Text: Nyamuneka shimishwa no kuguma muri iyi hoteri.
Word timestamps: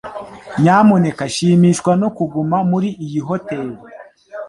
Nyamuneka 0.61 1.23
shimishwa 1.33 1.91
no 2.01 2.09
kuguma 2.15 2.57
muri 2.71 2.89
iyi 3.05 3.21
hoteri. 3.27 3.73